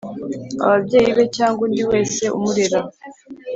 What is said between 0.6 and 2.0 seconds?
ababyeyi be cyangwa undi